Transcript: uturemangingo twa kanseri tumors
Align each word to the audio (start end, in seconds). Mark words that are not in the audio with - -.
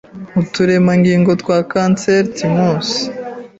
uturemangingo 0.41 1.31
twa 1.41 1.57
kanseri 1.71 2.27
tumors 2.37 2.89